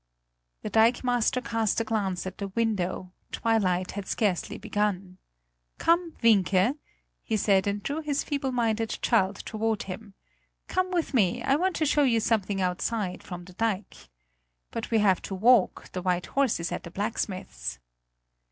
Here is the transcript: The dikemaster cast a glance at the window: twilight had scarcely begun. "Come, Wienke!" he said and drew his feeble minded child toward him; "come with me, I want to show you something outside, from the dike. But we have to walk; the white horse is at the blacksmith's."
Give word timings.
The 0.63 0.71
dikemaster 0.71 1.41
cast 1.45 1.79
a 1.79 1.83
glance 1.83 2.25
at 2.25 2.39
the 2.39 2.47
window: 2.47 3.13
twilight 3.31 3.91
had 3.91 4.07
scarcely 4.07 4.57
begun. 4.57 5.19
"Come, 5.77 6.15
Wienke!" 6.23 6.75
he 7.21 7.37
said 7.37 7.67
and 7.67 7.83
drew 7.83 8.01
his 8.01 8.23
feeble 8.23 8.51
minded 8.51 8.97
child 9.03 9.35
toward 9.45 9.83
him; 9.83 10.15
"come 10.67 10.89
with 10.89 11.13
me, 11.13 11.43
I 11.43 11.55
want 11.55 11.75
to 11.75 11.85
show 11.85 12.01
you 12.01 12.19
something 12.19 12.59
outside, 12.59 13.21
from 13.21 13.45
the 13.45 13.53
dike. 13.53 14.09
But 14.71 14.89
we 14.89 14.97
have 14.97 15.21
to 15.21 15.35
walk; 15.35 15.91
the 15.91 16.01
white 16.01 16.25
horse 16.25 16.59
is 16.59 16.71
at 16.71 16.81
the 16.81 16.89
blacksmith's." 16.89 17.77